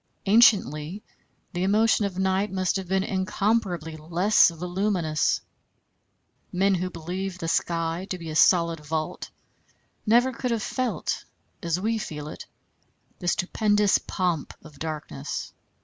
Anciently 0.25 1.03
the 1.53 1.61
emotion 1.61 2.05
of 2.05 2.17
night 2.17 2.51
must 2.51 2.75
have 2.77 2.87
been 2.87 3.03
incomparably 3.03 3.95
less 3.97 4.49
voluminous. 4.49 5.41
Men 6.51 6.73
who 6.73 6.89
believed 6.89 7.39
the 7.39 7.47
sky 7.47 8.07
to 8.09 8.17
be 8.17 8.31
a 8.31 8.35
solid 8.35 8.79
vault, 8.83 9.29
never 10.03 10.31
could 10.33 10.49
have 10.49 10.63
felt, 10.63 11.23
as 11.61 11.79
we 11.79 11.99
feel 11.99 12.29
it, 12.29 12.47
the 13.19 13.27
stupendous 13.27 13.99
pomp 13.99 14.55
of 14.63 14.79
darkness. 14.79 15.53